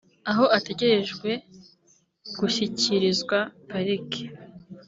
aho 0.31 0.45
ategerejwe 0.57 1.31
gushyikirizwa 2.39 3.37
parike 3.69 4.23